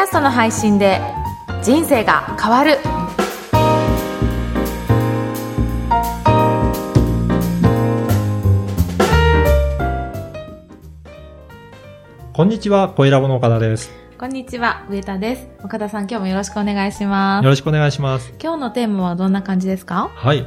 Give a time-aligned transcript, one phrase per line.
[0.00, 0.98] ャストの配信で
[1.62, 2.78] 人生が変わる
[12.32, 13.90] こんにちは、小ラボの岡田です。
[14.18, 18.32] こんにちは上田です岡田さん今日もよろしくお願いしますよろしくお願いします。
[18.42, 20.10] 今日のテーマはどんな感じですか？
[20.14, 20.38] はい。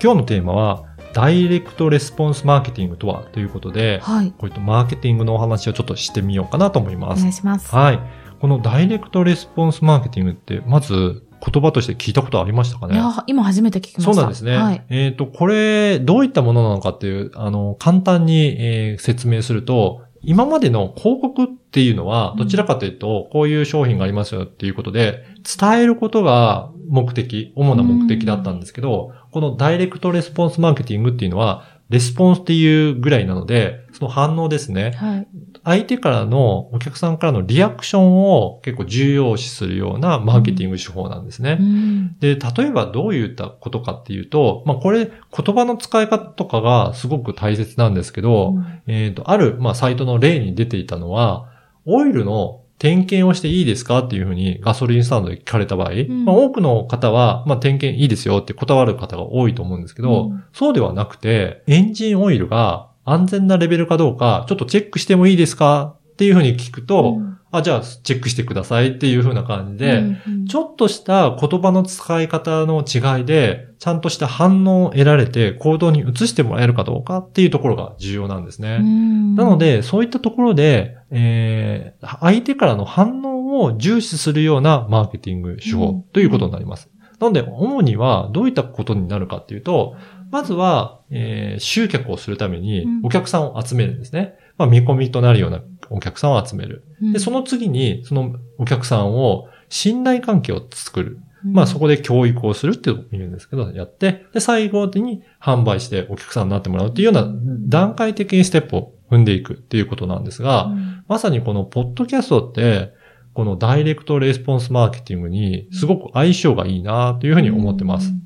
[0.00, 7.32] 今日のテーマは、ダイレクトレスポンスマーケティングとはということで、はいこういったマーケティングのお話をちょっとしてみようかなと思いおます願い。
[7.32, 8.00] しますはい。
[8.42, 12.94] このダイレクトレスポンスマーケティングって、まず言葉として聞いたことありましたかね？
[12.94, 14.12] いや今初めて聞きました。
[14.12, 14.56] そうなんですね。
[14.56, 14.84] はい。
[14.88, 25.24] えっ、と、これ、どういったものなのかっていう、あの、簡単に、えー説明すると、今までの広告っていうのは、どちらかというと、こういう商品がありますよっていうことで、
[25.60, 34.92] 伝えることが目的、主な目的だったんですけど、このダイレクトレスポンスマーケティングっていうのは、レスポンスっていうぐらいなので、その反応ですね。
[34.96, 35.28] はい
[35.64, 41.58] 相手からの、お客さんからのリアクションを結構重要視するようなマーケティング手法なんですね。
[41.60, 48.56] うんで、例えばどういったことかっていうと、まあこれ言葉の使い方とかがすごく大切なんですけど、
[48.88, 51.48] えっ、と、ある、まあサイトの例に出ていたのは、
[51.84, 54.00] オイルの点検をしていいですか？
[54.00, 56.24] っていうふうにガソリンスタンドで聞かれた場合、ん。
[56.24, 60.44] まあ多くの方は、まあ点検いいですよって断る方が多いと思うんですけど、うん。
[60.52, 65.94] そうではなくて、エンジンオイルが安全なレベルかどうか、ちょっとチェックしてもいいですか？
[66.14, 78.78] っていうふうに聞くと、うんあ、じゃあチェックしてくださいっていうふうな感じで、うんちょっとした言葉の使い方の違いで、ちゃんとした反応を得られて行動に移してもらえるかどうかっていうところが重要なんですね。
[78.80, 86.90] うんなので、そういったところで、えー相手からの反応を重視するようなマーケティング手うん法ということになります。
[87.20, 89.96] なので、主にはどういったことになるかっていうと、
[90.30, 94.34] まずは、えー集客をするためにうんお客さんを集めるんですね。
[94.58, 95.60] まあ、見込みとなるような
[95.92, 96.84] お客さんを集める。
[97.00, 101.18] うんで、その次に、そのお客さんを信頼関係を作る。
[101.44, 107.28] まあそこで教育をするっていう意味ですけど、やって、で、最後に販売してお客さんになってもらうっていうような
[107.68, 112.92] 段階的にステップを踏んでいくっていうことなんですが、うんまさにこのポッドキャストって、
[113.34, 118.08] このダイレクトレスポンスマーケティングにすごく相性がいいなというふうに思ってます。
[118.08, 118.22] うん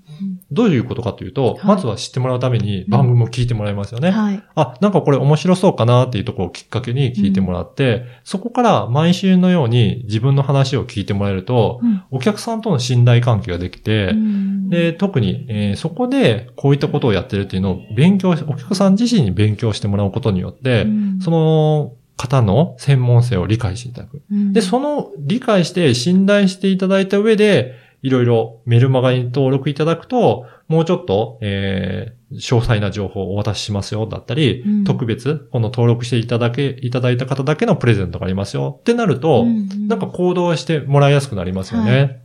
[0.52, 1.66] どういうことかというと、はい。
[1.66, 4.10] まずは知ってもらうために番組を聞いてもらいますよね。
[4.10, 4.42] はい。
[4.54, 12.02] あ、なんかこれ面白そうかなっていうところをきっかけに聞いてもらって、そこから毎週のように自分の話を聞いてもらえると、うん。
[12.10, 14.70] お客さんとの信頼関係ができて、うん。
[14.70, 21.18] で、特に、えーそこでこういったことをやってるっていうのを勉強し、お客さん自身に勉強してもらうことによって、うん。
[21.20, 24.22] その方の専門性を理解していただく。
[24.30, 24.52] うん。
[24.52, 27.74] で、その理解して信頼していただいた上で、
[28.06, 34.84] いろいろメルマガに登録いただくと、もうちょっと、えー詳細な情報をお渡ししますよ、だったり、うん。
[34.84, 42.22] 特別、この登録していただけ、いただいた方だけのプレゼントがありますよ、ってなると、うんなんか行動してもらいやすくなりますよね。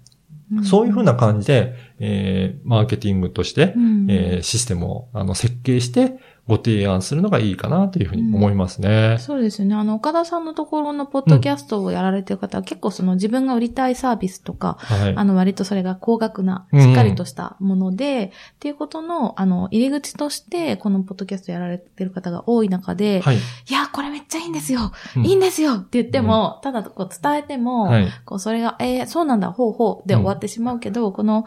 [0.56, 4.08] はそういうふうな感じで、えーマーケティングとして、うん。
[4.10, 6.18] えーシステムをあの設計して
[6.52, 9.16] ご提案するのがいいかなというふうに思いますね。
[9.20, 9.74] そうですね。
[9.74, 15.14] あの、岡田さんのところのポッドキャストをやられてる方は、結構その自分が売りたいサービスとか、はい。
[15.16, 23.38] あの、割とそれが高額な、うんしっかりとしたもので、っていうことの、あの、入り口として、このポッドキャストやられてる方が多い中で、はい。
[23.38, 23.40] い
[23.72, 28.08] や、これめっちゃいいんですよ、うんいいんですよって言っても、ただこう伝えても、はい。
[28.26, 31.46] こうそれが、えーそうなんだ、ほうほうで終わってしまうけど、この、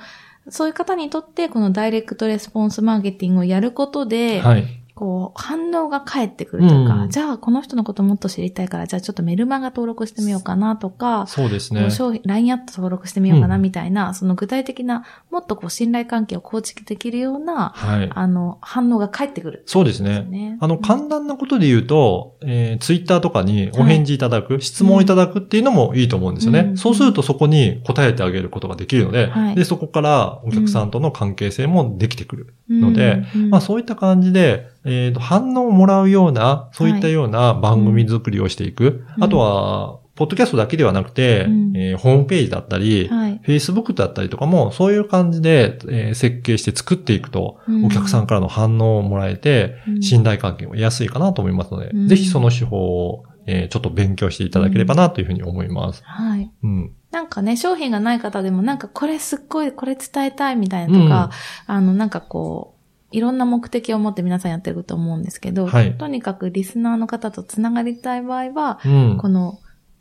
[0.48, 4.83] そういう方にとって、このダイレクトレスポンスマーケティングをやることで、はい。
[4.94, 11.90] こう、反応が返ってくるというか、うんじゃあこの人のこともっと知りたいから、じゃあちょっとメルマガ登録してみようかなとか、そうですね。
[11.90, 18.10] 商品、LINE アット登録してみようかなうんみたいな、その具体的な、もっとこう信頼関係を構築できるような、はい。
[18.14, 19.62] あの、反応が返ってくる。
[19.66, 20.26] そうですね。
[20.30, 20.56] ね。
[20.60, 26.60] あの、簡単なことで言うと、えー、ツイッターとかにお返事いただく、質問いただくっていうのもいいと思うんですよね。
[26.60, 39.04] うんそうするとそこに答えてあげることができるので、はいで、そこからお客さんとの関係性もできてくるので、うん、まあそういった感じで、えーと、反応をもらうような、そういったような番組作りをしていく。
[39.16, 43.40] うんあとは、ポッドキャストだけではなくて、うんえーホームページだったり、はい。
[43.44, 52.76] Facebook だったりとかも、そういう感じで、えー設計して作っていくと、うんお客さんからの反応をもらえて、うん信頼関係を得やすいかなと思いますので、うんぜひその手法
[53.08, 56.02] を、えーちょっと勉強していただければなというふうに思います。
[56.04, 56.50] はい。
[56.62, 56.92] うん。
[57.10, 61.30] なんかね、商品がない方でも、なんかこれすっごい、これ伝えたいみたいなとか、
[61.66, 62.73] あの、なんかこう、
[63.14, 69.18] いろんな目的を持って皆さんやってると思うんですけど、はいとにかくリスナーの方とつながりたい場合は、うん。
[69.18, 69.60] この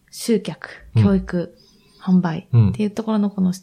[0.10, 1.56] 集客、うん教育、
[2.02, 3.54] 販売うんっていうところのこの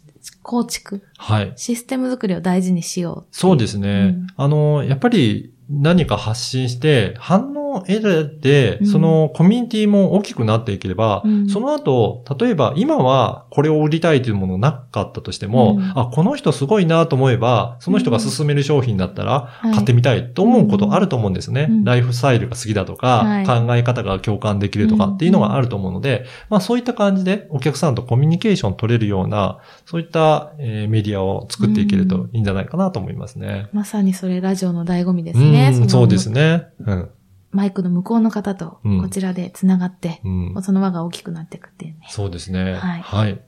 [0.42, 1.52] 構築、はい。
[1.56, 3.36] システム作りを大事にしよう。
[3.36, 3.88] そうですね。
[3.88, 3.92] う
[4.22, 21.66] んあの、やっぱり何か発信して反応を得てう、んそのコミュニティも大きくなっていければ、うんその後、例えば今はこれを売りたいというものなかったとしても、うんあ、この人すごいなと思えば、その人が勧める商品だったら、い買ってみたいと思うことあると思うんですね。
[21.68, 33.68] うんライフスタイルが好きだとか、はい考え方が共感できるとかっていうのがあると思うので、まあそういった感じでお客さんとコミュニケーション取れるような、そういった、えーメディアを作っていけるといいんじゃないかなと思いますね。
[33.72, 35.70] まさにそれラジオの醍醐味ですね。
[35.72, 36.66] のうんそうですね。
[36.80, 37.10] うん。
[37.50, 40.62] マイクの向こうの方とうんこちらで繋がって、うん。
[40.62, 42.06] その輪が大きくなっていくっていうね。
[42.08, 42.74] そうですね。
[42.74, 43.40] はいはい。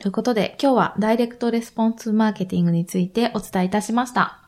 [0.00, 4.40] ということで、今日はダイレクトレスポンスマーケティングについてお伝えいたしました。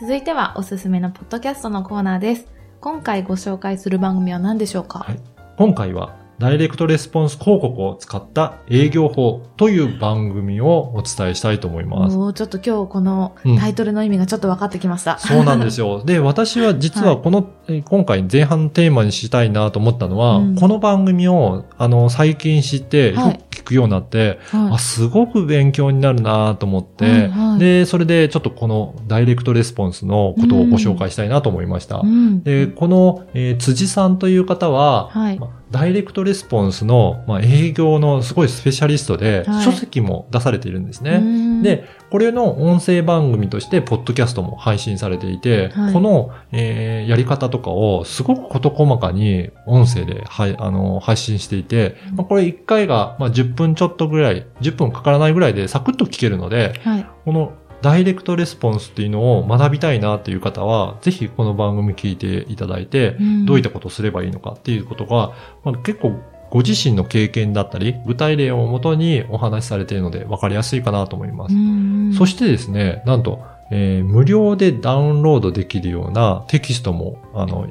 [0.00, 2.46] 続いてはおすすめのポッドキャストのコーナーです。
[2.80, 5.20] 今回ご紹介する番組は何でしょうか、はい
[5.58, 12.16] 今回は、ダイレクトレスポンス広告を使った営業法という番組をお伝えしたいと思います。
[12.16, 13.58] おーちょっと今日このうん。
[13.58, 15.18] タイトルの意味がちょっと分かってきました。
[15.18, 16.02] そうなんですよ。
[16.04, 20.54] で、私は実はこの、えー今回前半のテーマにしたいなと思ったのは、うん。
[20.56, 23.34] この番組を、あの、最近知って、はい。
[23.34, 24.74] よく聞くようになって、はい。
[24.74, 27.58] あ、すごく勉強になるなと思って、はいはい。
[27.60, 31.98] で、それでちょっとこのダイレクトレスポンスのことをご紹介したいなと思いました。
[31.98, 32.42] うん。
[32.42, 35.38] で、この、えー辻さんという方は、はい。
[35.38, 41.12] まあダイレクトレスポンスの、まあ、営業のすごいスペシャリストで、はい書籍も出されているんですね。
[41.16, 57.06] うんで、これの音声番組として、ポッドキャストも配信されていて、はいこの、えーやり方とかをすごく事細かに音声で、はい、あの、配信していて、まあ、これ1回が、まあ、10分ちょっとぐらい、10分かからないぐらいでサクッと聞けるので、はい。
[57.24, 57.52] この
[57.82, 65.32] ダイレクトレスポンスっていうのを学びたいなっていう方は、ぜひこの番組聞いていただいて、どういったことをすればいいのかっていうことが、
[65.64, 66.20] まあ、結構
[66.52, 71.54] ご自身の経験だったり、具体例をもとにお話しされているので分かりやすいかなと思います。
[71.54, 77.66] うんそしてですね、なんと、えー無料でダウンロードできるようなテキストも、あの、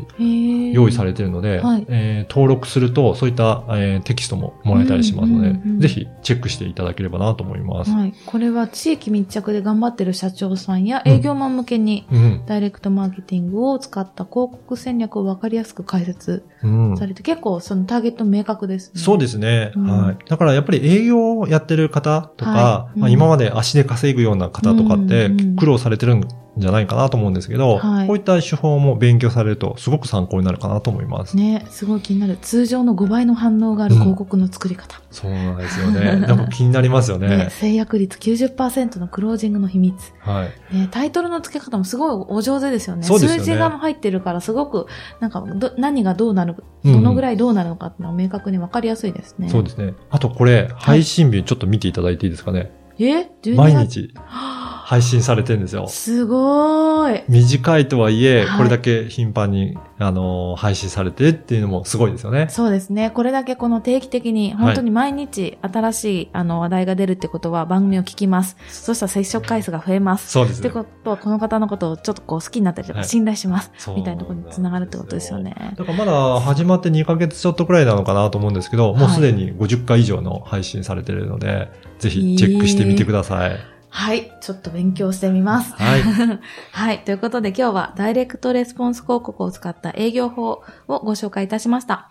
[0.74, 7.92] 用意されれているので、はいえー登録すると、そういった、えーテキストももらえたりしますので、うんうんうんぜひチェックしていただければなと思います。
[7.92, 8.14] はい。
[8.28, 12.44] これは地域密着で頑張ってる社長さんや営業マン向けに、うん。
[12.46, 19.02] ダイレクトマーケティングを使った広告戦略を分かりやすく解説うんされて、結構そのターゲット明確ですね。
[19.02, 20.18] そうですね、うんはい。
[20.28, 26.28] だからやっぱり営業をやってる方とか、はいうんまあ、今まで足で稼ぐような方とかってうんうん苦労されてるん
[26.58, 31.38] じゃないかなと思うんですけど、はいこういった手法も勉強されるとすごく参考になるかなと思います。
[31.38, 32.38] ね、すごい気になる。
[32.42, 35.02] 通常の5倍の反応がある広告の作り方。
[35.12, 36.18] そうなんですよね。
[36.18, 37.28] なんか気になりますよね。
[37.38, 39.96] ね、制約率90%のクロージングの秘密。
[40.20, 40.76] はい。
[40.76, 43.08] ね、タイトルの付け方もすごいお上手ですよね。
[43.08, 44.88] よね数字が入ってるからすごく、
[45.20, 49.50] なんかど、何がどうなる、うんどのぐらいどうなるのかっていうのは明確に分かりやすいですね。
[49.50, 49.94] そうですね。
[50.10, 52.72] あとこれ、配信日ちょっと見ていただいていいですかね。
[52.98, 53.56] え ?12 月？
[53.56, 54.58] 毎日は
[54.92, 55.88] 配信されてるんですよあ。
[55.88, 57.24] すごーい。
[57.30, 62.48] 短いとはいえ、はいこれだけ頻繁に、あのー配信されてるっていうのもすごいですよね。
[62.50, 63.10] そうですね。
[63.10, 68.58] これだけこの定期的に、本当に毎日新しい、あの話題が出るってことは番組を聞きます。
[68.68, 70.24] そしたら接触回数が増えます。
[70.24, 70.70] ってそうですね。
[70.72, 73.72] ことは、この方のことをちょっとこう好きになったりとか、はい信頼します。
[73.96, 75.56] みたいなところにつながるってことですよね。
[75.78, 83.81] だからまだ始まって2ヶ月ちょっとくらいなのかなと思うんですけど、もうすでに50回以上の配信されているので、ぜひチェックしてみてください。
[83.92, 84.32] はい。
[84.40, 85.74] ちょっと勉強してみます。
[85.74, 86.02] はい。
[86.72, 87.00] はい。
[87.04, 92.10] ということで今日はダイレクトレスポンス広告を使った営業法をご紹介いたしました。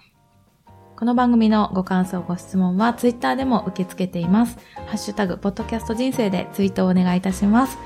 [0.96, 4.58] この番組のご感想、ご質問はツイッターでも受け付けています。
[4.86, 7.78] ハッシュタグ、ポッドキャスト人生でツイートをお願いいたします。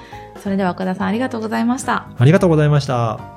[0.43, 2.09] それでは岡田さんありがとうございました。
[2.19, 3.34] ありがとうございました。